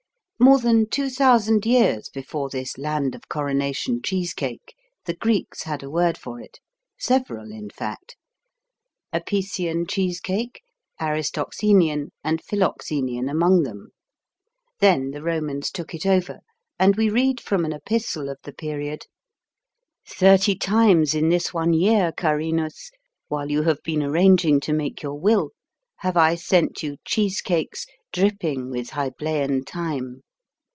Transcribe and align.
More 0.43 0.57
than 0.57 0.89
2,000 0.89 1.67
years 1.67 2.09
before 2.09 2.49
this 2.49 2.75
land 2.79 3.13
of 3.13 3.29
Coronation 3.29 4.01
cheese 4.01 4.33
cake, 4.33 4.73
the 5.05 5.13
Greeks 5.13 5.63
had 5.63 5.83
a 5.83 5.89
word 5.89 6.17
for 6.17 6.41
it 6.41 6.59
several 6.97 7.51
in 7.51 7.69
fact: 7.69 8.17
Apician 9.13 9.85
Cheese 9.87 10.19
Cake, 10.19 10.63
Aristoxenean, 10.99 12.09
and 12.23 12.41
Philoxenean 12.43 13.29
among 13.29 13.61
them. 13.61 13.91
Then 14.79 15.11
the 15.11 15.21
Romans 15.21 15.69
took 15.69 15.93
it 15.93 16.07
over 16.07 16.39
and 16.79 16.95
we 16.95 17.07
read 17.07 17.39
from 17.39 17.63
an 17.63 17.71
epistle 17.71 18.27
of 18.27 18.39
the 18.41 18.51
period: 18.53 19.05
Thirty 20.07 20.55
times 20.55 21.13
in 21.13 21.29
this 21.29 21.53
one 21.53 21.73
year, 21.73 22.11
Charinus, 22.19 22.89
while 23.27 23.51
you 23.51 23.61
have 23.61 23.83
been 23.83 24.01
arranging 24.01 24.59
to 24.61 24.73
make 24.73 25.03
your 25.03 25.19
will, 25.19 25.51
have 25.97 26.17
I 26.17 26.33
sent 26.33 26.81
you 26.81 26.97
cheese 27.05 27.41
cakes 27.41 27.85
dripping 28.11 28.71
with 28.71 28.89
Hyblaean 28.89 29.65
Thyme. 29.67 30.23